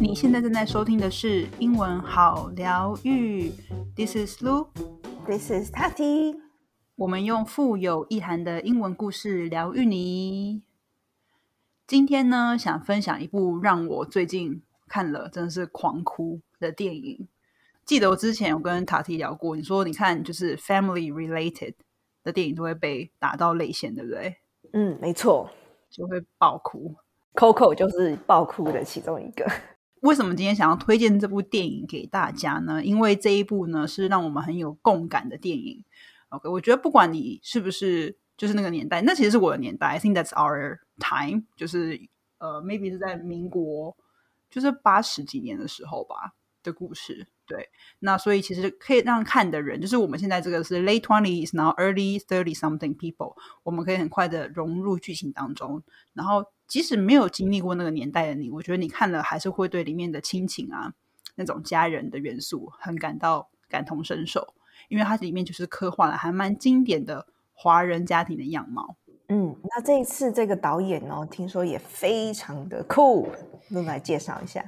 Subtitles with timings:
[0.00, 3.50] 你现在正在收听的是英文好疗愈
[3.96, 4.68] ，This is Lu。
[5.26, 6.36] This is Tati。
[6.96, 10.62] 我们用富有意涵的英文故事疗愈你。
[11.86, 17.28] 今天呢，想分享一部让我最近看了真的是狂哭的电影。
[17.84, 21.74] 记得我之前有跟塔提聊过，你说你看就是 family related
[22.22, 24.36] 的电影都会被打到泪腺，对不对？
[24.72, 25.50] 嗯，没错
[25.92, 26.96] 就会爆哭。
[27.34, 29.46] ，Coco 就是爆哭的其中一个。
[30.00, 32.82] 为什么今天想要推荐这部电影给大家呢？
[32.84, 35.84] 因为这一部呢是让我们很有共感的电影。
[36.30, 39.86] OK，我觉得不管你是不是就是那个年代，那其实是我的年代。
[39.86, 42.00] I think that's our time，就是
[42.38, 43.96] 呃，maybe 是在民国，
[44.50, 47.26] 就是八十几年的时候吧的故事。
[47.46, 55.82] 对，那所以其实可以让看的人，就是我们现在这个是 late twenties，然后 early thirty something people，我们可以很快的融入剧情当中。
[56.14, 60.94] 然后即使没有经历过那个年代的你，我觉得你看了还是会对里面的亲情啊
[61.34, 64.54] 那种家人的元素很感到感同身受，
[64.88, 68.96] 因为它里面就是刻画了还蛮经典的华人家庭的样貌。
[69.28, 73.28] 嗯，那这一次这个导演哦，听说也非常的酷，
[73.68, 74.64] 那来介绍一下。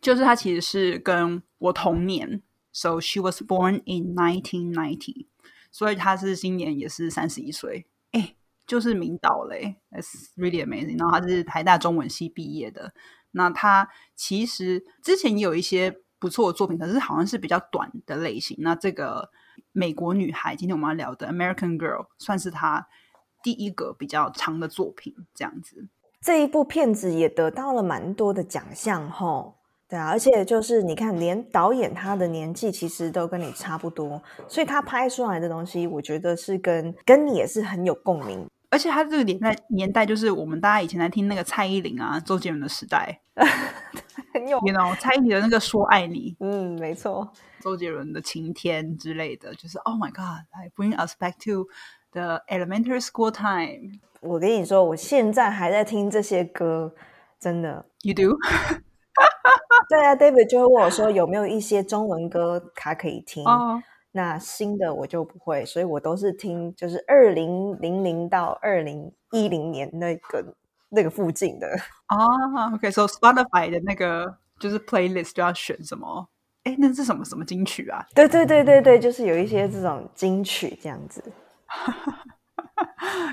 [0.00, 5.26] 就是他其实是跟我同年，so she was born in 1990，
[5.70, 8.34] 所以他是今年也是三十一岁，哎，
[8.66, 10.98] 就是明导嘞，that's really amazing。
[10.98, 12.94] 然后他是台大中文系毕业的，
[13.32, 18.56] 那他其实之前也有一些不错的作品，可是好像是比较短的类型。
[18.60, 19.30] 那这个
[19.72, 22.88] 美国女孩，今天我们要聊的 American Girl，算是他
[23.42, 25.88] 第一个比较长的作品，这样子。
[26.22, 29.59] 这一部片子也得到了蛮多的奖项吼。
[29.90, 38.46] 对啊，而且就是你看，连导演他的年纪其实都跟你差不多，所以他拍出来的东西，我觉得是跟跟你也是很有共鸣。
[38.70, 43.20] 而且他这个年代年代就是我们大家以前在听那个蔡依林啊、周杰伦的时代
[44.32, 47.28] 很有，you know 蔡依林的那个说爱你，嗯，没错，
[47.60, 51.66] 周杰伦的晴天之类的，就是 Oh my God，I bring us back to
[52.12, 53.98] the elementary school time。
[54.20, 56.94] 我跟你说，我现在还在听这些歌，
[57.40, 57.86] 真的。
[58.02, 58.38] You do？
[59.90, 63.44] 对啊，David 就会问我说有没有一些中文歌他可以听。
[63.44, 70.54] 哦，那新的我就不会，所以我都是听就是二零零零到二零一零年那个
[70.90, 71.66] 那个附近的。
[72.06, 76.28] 啊，OK，so Spotify 的那个就是 playlist 就要选什么？
[76.62, 78.06] 哎，那是什么什么金曲啊？
[78.14, 81.20] 对对对对对，就是有一些这种金曲这样子。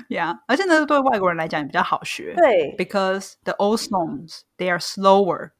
[0.08, 2.34] 呀，而且呢，对外国人来讲也比较好学。
[2.36, 5.50] 对，because the old songs they are slower.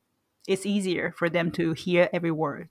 [0.49, 2.69] It's easier for them to hear every word.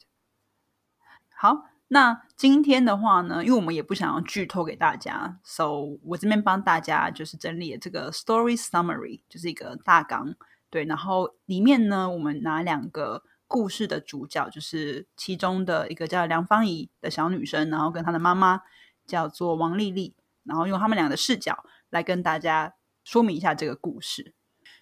[1.30, 10.34] 好，那今天的话呢，因为我们也不想要剧透给大家，so 我这边帮大家就是整理了这个 story summary，就是一个大纲。
[10.72, 18.64] 对，然后里面呢，我们拿两个故事的主角，就是其中的一个叫梁芳怡的小女生，然后跟她的妈妈
[19.06, 22.74] 叫做王丽丽，然后用他们俩的视角来跟大家
[23.04, 24.34] 说明一下这个故事。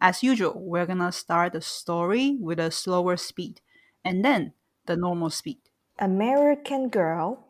[0.02, 3.62] As usual, we're gonna start the story with a slower speed
[4.04, 4.54] and then
[4.86, 5.60] the normal speed.
[6.00, 7.46] American Girl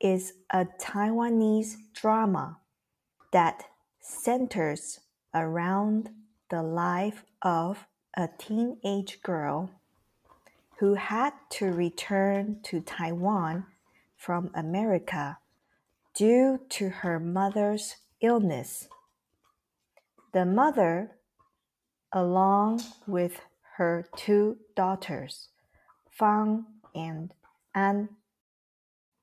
[0.00, 2.58] is a Taiwanese drama
[3.32, 3.64] that
[4.00, 5.00] centers
[5.34, 6.10] around
[6.48, 9.70] the life of a teenage girl
[10.78, 13.66] who had to return to Taiwan
[14.16, 15.38] from America
[16.14, 18.88] due to her mother's illness.
[20.32, 21.16] The mother,
[22.12, 23.40] along with
[23.76, 25.48] her two daughters,
[26.10, 27.32] Fang and
[27.74, 28.08] Ann,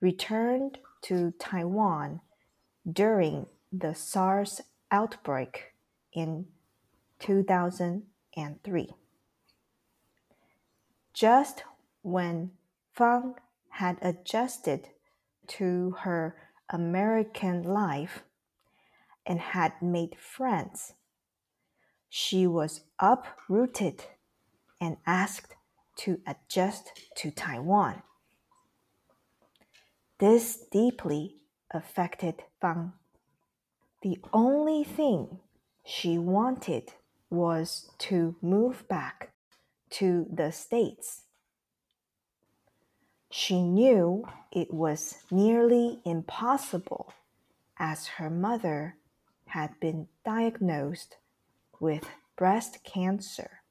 [0.02, 2.22] returned to Taiwan
[2.92, 4.62] during the SARS
[4.92, 5.74] outbreak
[6.14, 6.48] in
[7.20, 8.90] 2003.
[11.14, 11.64] Just
[12.02, 12.52] when
[12.94, 13.36] Fang
[13.70, 14.90] had adjusted
[15.48, 16.36] to her
[16.70, 18.24] American life
[19.26, 20.94] and had made friends,
[22.10, 24.04] she was uprooted
[24.80, 25.56] and asked
[25.98, 28.02] to adjust to Taiwan.
[30.20, 31.36] This deeply
[31.72, 32.94] affected Fang.
[34.02, 35.40] The only thing
[35.86, 36.94] she wanted
[37.30, 39.32] was to move back
[39.90, 41.24] to the States.
[43.30, 47.14] She knew it was nearly impossible
[47.78, 48.98] as her mother
[49.48, 51.18] had been diagnosed
[51.80, 53.62] with breast cancer.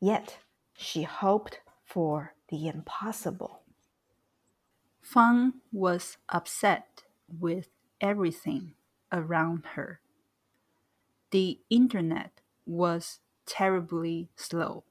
[0.00, 0.38] Yet
[0.76, 3.62] she hoped for the impossible.
[5.00, 7.68] Fang was upset with
[8.00, 8.74] everything
[9.12, 10.00] around her.
[11.30, 14.84] The internet was terribly slow.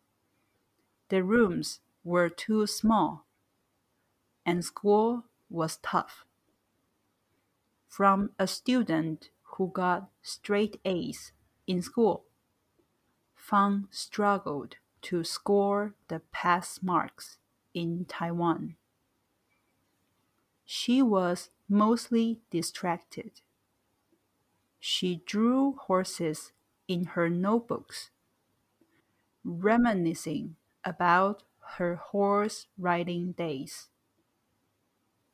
[1.09, 3.25] The rooms were too small,
[4.45, 6.25] and school was tough.
[7.88, 11.31] From a student who got straight A's
[11.68, 12.25] in school,
[13.36, 17.38] Fang struggled to score the pass marks
[17.74, 18.75] in Taiwan.
[20.66, 23.42] She was mostly distracted.
[24.80, 26.52] She drew horses
[26.88, 28.10] in her notebooks,
[29.44, 31.44] reminiscing about
[31.78, 33.90] her horse riding days.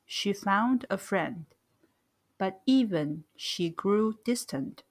[0.06, 1.46] She found a friend,
[2.38, 4.84] but even she grew distant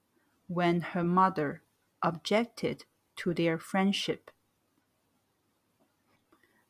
[0.47, 1.63] when her mother
[2.03, 2.85] objected
[3.17, 4.31] to their friendship.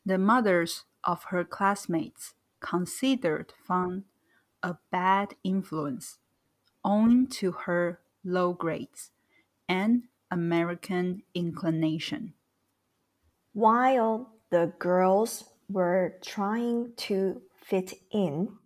[0.05, 4.05] The mothers of her classmates considered Fang
[4.61, 6.19] a bad influence
[6.83, 9.11] owing to her low grades
[9.67, 12.33] and American inclination.
[13.53, 18.57] While the girls were trying to fit in,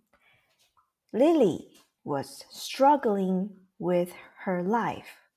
[1.13, 4.13] Lily was struggling with
[4.47, 5.27] her life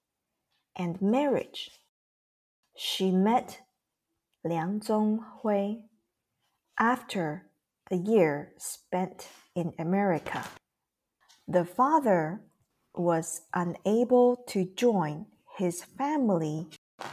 [0.76, 1.72] and marriage.
[2.76, 3.58] She met
[4.44, 5.82] Liang Zhonghui
[6.78, 7.50] after
[7.90, 9.26] a year spent
[9.56, 10.44] in America.
[11.48, 12.42] The father
[12.94, 15.26] was unable to join
[15.58, 16.68] his family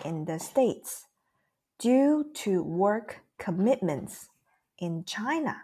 [0.05, 1.05] in the States
[1.79, 4.29] due to work commitments
[4.77, 5.63] in China.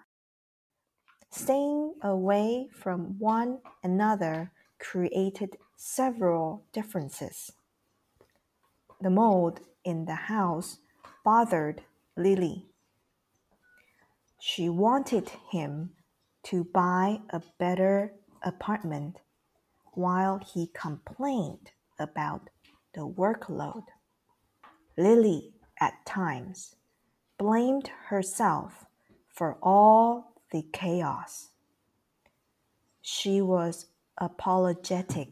[1.30, 4.52] Staying away from one another
[4.84, 7.54] created several differences.
[9.02, 10.80] The mold in the house
[11.24, 11.82] bothered
[12.18, 12.66] Lily.
[14.40, 15.92] She wanted him
[16.44, 18.14] to buy a better
[18.44, 19.22] apartment
[19.94, 22.50] while he complained about
[22.94, 23.86] the workload.
[24.98, 26.76] Lily, at times,
[27.38, 28.86] blamed herself
[29.30, 31.50] for all the chaos.
[33.02, 33.88] She was
[34.24, 35.30] apologetic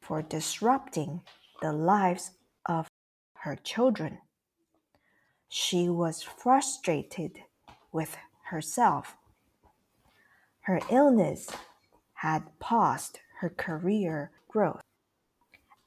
[0.00, 1.22] for disrupting
[1.62, 2.32] the lives
[2.66, 2.88] of
[3.34, 4.18] her children.
[5.48, 7.38] She was frustrated
[7.90, 9.16] with herself.
[10.60, 11.48] Her illness
[12.14, 14.82] had paused her career growth,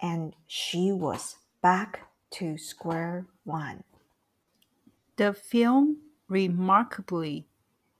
[0.01, 3.83] and she was back to square one.
[5.15, 7.47] The film remarkably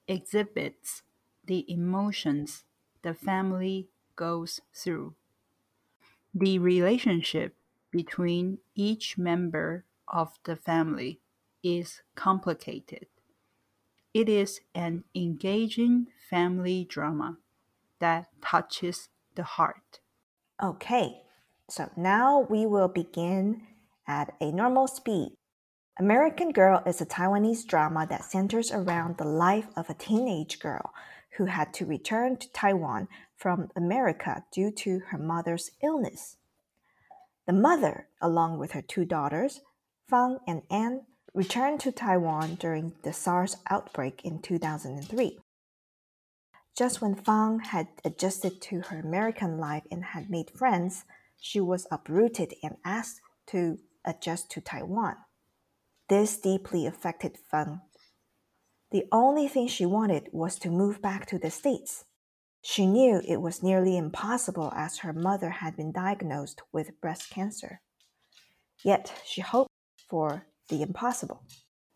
[0.07, 1.03] exhibits
[1.45, 2.63] the emotions
[3.05, 5.15] the family goes through.
[6.33, 7.55] The relationship
[7.91, 11.21] between each member of the family
[11.63, 13.07] is complicated.
[14.13, 17.37] It is an engaging family drama
[17.99, 19.99] that touches the heart.
[20.61, 21.21] Okay,
[21.69, 23.63] so now we will begin
[24.07, 25.33] at a normal speed.
[25.97, 30.93] American Girl is a Taiwanese drama that centers around the life of a teenage girl
[31.37, 36.37] who had to return to Taiwan from America due to her mother's illness.
[37.45, 39.61] The mother, along with her two daughters,
[40.07, 41.01] Fang and Ann,
[41.33, 45.39] returned to Taiwan during the SARS outbreak in 2003.
[46.75, 51.05] Just when Fang had adjusted to her American life and had made friends,
[51.39, 55.15] she was uprooted and asked to adjust to Taiwan.
[56.07, 57.81] This deeply affected Fang.
[58.95, 62.05] The only thing she wanted was to move back to the States.
[62.61, 67.81] She knew it was nearly impossible as her mother had been diagnosed with breast cancer.
[68.85, 69.73] Yet she hoped
[70.07, 71.43] for the impossible.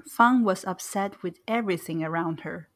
[0.05, 2.67] Fang was upset with everything around her.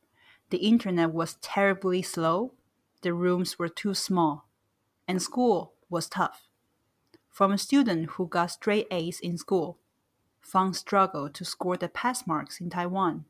[0.52, 2.54] The internet was terribly slow,
[3.02, 4.48] the rooms were too small,
[5.06, 6.48] and school was tough.
[7.30, 9.80] From a student who got straight A's in school,
[10.40, 13.26] Fang struggled to score the pass marks in Taiwan.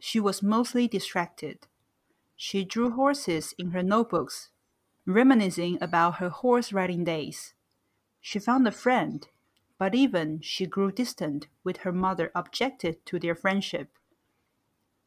[0.00, 1.68] She was mostly distracted.
[2.34, 4.50] She drew horses in her notebooks,
[5.06, 7.54] reminiscing about her horse riding days.
[8.20, 9.28] She found a friend
[9.80, 13.88] but even she grew distant with her mother objected to their friendship.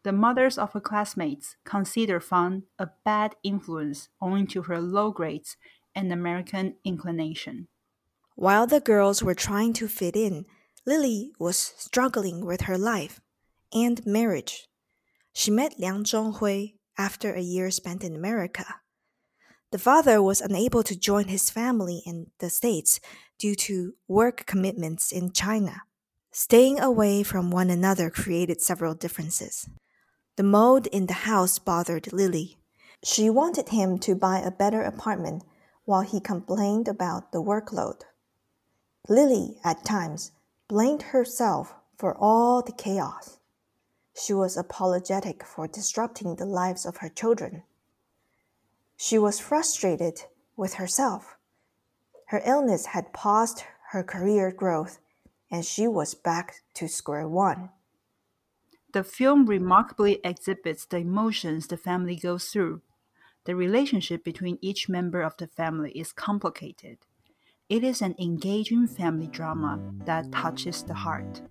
[0.02, 5.58] The mothers of her classmates considered Fang a bad influence owing to her low grades
[5.94, 7.68] and American inclination.
[8.36, 10.48] While the girls were trying to fit in,
[10.88, 13.22] Lily was struggling with her life
[13.72, 14.68] and marriage.
[15.34, 18.66] She met Liang Zhonghui after a year spent in America.
[19.72, 23.00] The father was unable to join his family in the States
[23.40, 25.82] due to work commitments in China.
[26.32, 29.68] Staying away from one another created several differences.
[30.36, 32.58] The mold in the house bothered Lily.
[33.04, 35.44] She wanted him to buy a better apartment
[35.86, 38.02] while he complained about the workload.
[39.10, 40.32] Lily at times
[40.68, 43.40] blamed herself for all the chaos.
[44.16, 47.64] She was apologetic for disrupting the lives of her children.
[48.96, 50.24] She was frustrated
[50.56, 51.38] with herself.
[52.28, 55.00] Her illness had paused her career growth,
[55.52, 57.70] and she was back to square one.
[58.94, 62.82] The film remarkably exhibits the emotions the family goes through.
[63.46, 67.00] The relationship between each member of the family is complicated.
[67.70, 71.42] It is an engaging family drama that touches the heart.